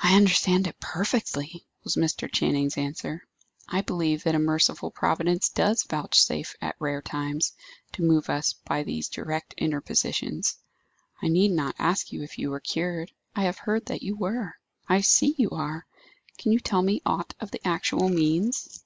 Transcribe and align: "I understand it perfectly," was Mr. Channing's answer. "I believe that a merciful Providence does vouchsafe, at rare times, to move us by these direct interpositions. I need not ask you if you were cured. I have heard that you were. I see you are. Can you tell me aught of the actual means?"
"I 0.00 0.14
understand 0.14 0.68
it 0.68 0.78
perfectly," 0.78 1.66
was 1.82 1.96
Mr. 1.96 2.30
Channing's 2.32 2.76
answer. 2.76 3.26
"I 3.68 3.80
believe 3.80 4.22
that 4.22 4.36
a 4.36 4.38
merciful 4.38 4.92
Providence 4.92 5.48
does 5.48 5.82
vouchsafe, 5.82 6.54
at 6.60 6.76
rare 6.78 7.02
times, 7.02 7.52
to 7.94 8.04
move 8.04 8.30
us 8.30 8.52
by 8.52 8.84
these 8.84 9.08
direct 9.08 9.52
interpositions. 9.58 10.58
I 11.20 11.26
need 11.26 11.50
not 11.50 11.74
ask 11.76 12.12
you 12.12 12.22
if 12.22 12.38
you 12.38 12.50
were 12.50 12.60
cured. 12.60 13.10
I 13.34 13.42
have 13.42 13.58
heard 13.58 13.86
that 13.86 14.04
you 14.04 14.14
were. 14.14 14.54
I 14.88 15.00
see 15.00 15.34
you 15.36 15.50
are. 15.50 15.84
Can 16.38 16.52
you 16.52 16.60
tell 16.60 16.82
me 16.82 17.02
aught 17.04 17.34
of 17.40 17.50
the 17.50 17.66
actual 17.66 18.08
means?" 18.08 18.80